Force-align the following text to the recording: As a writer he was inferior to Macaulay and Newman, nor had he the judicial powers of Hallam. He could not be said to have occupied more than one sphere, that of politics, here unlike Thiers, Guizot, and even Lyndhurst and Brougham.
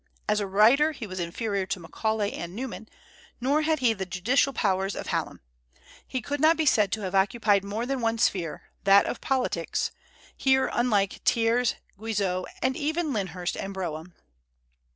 As 0.27 0.39
a 0.39 0.47
writer 0.47 0.93
he 0.93 1.05
was 1.05 1.19
inferior 1.19 1.67
to 1.67 1.79
Macaulay 1.79 2.33
and 2.33 2.55
Newman, 2.55 2.89
nor 3.39 3.61
had 3.61 3.81
he 3.81 3.93
the 3.93 4.03
judicial 4.07 4.51
powers 4.51 4.95
of 4.95 5.05
Hallam. 5.09 5.41
He 6.07 6.23
could 6.23 6.39
not 6.39 6.57
be 6.57 6.65
said 6.65 6.91
to 6.93 7.01
have 7.01 7.13
occupied 7.13 7.63
more 7.63 7.85
than 7.85 8.01
one 8.01 8.17
sphere, 8.17 8.63
that 8.83 9.05
of 9.05 9.21
politics, 9.21 9.91
here 10.35 10.71
unlike 10.73 11.21
Thiers, 11.23 11.75
Guizot, 11.99 12.45
and 12.63 12.75
even 12.75 13.13
Lyndhurst 13.13 13.55
and 13.55 13.75
Brougham. 13.75 14.15